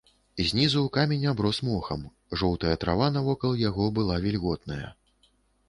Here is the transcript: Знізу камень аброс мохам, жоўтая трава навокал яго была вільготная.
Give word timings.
Знізу 0.51 0.79
камень 0.95 1.27
аброс 1.31 1.59
мохам, 1.67 2.01
жоўтая 2.43 2.73
трава 2.85 3.11
навокал 3.21 3.53
яго 3.69 3.85
была 4.01 4.21
вільготная. 4.27 4.85